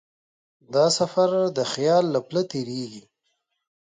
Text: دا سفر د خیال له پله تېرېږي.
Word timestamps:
دا 0.73 0.85
سفر 0.99 1.29
د 1.57 1.59
خیال 1.71 2.05
له 2.13 2.19
پله 2.27 2.41
تېرېږي. 2.51 3.03